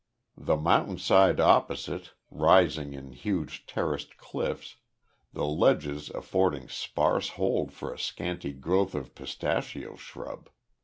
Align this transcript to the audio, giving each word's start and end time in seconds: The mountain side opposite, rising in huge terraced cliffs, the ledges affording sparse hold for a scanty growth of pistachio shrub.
The 0.39 0.57
mountain 0.57 0.97
side 0.97 1.39
opposite, 1.39 2.13
rising 2.31 2.93
in 2.93 3.11
huge 3.11 3.67
terraced 3.67 4.17
cliffs, 4.17 4.77
the 5.31 5.45
ledges 5.45 6.09
affording 6.09 6.67
sparse 6.69 7.29
hold 7.29 7.71
for 7.71 7.93
a 7.93 7.99
scanty 7.99 8.51
growth 8.53 8.95
of 8.95 9.13
pistachio 9.13 9.95
shrub. 9.97 10.49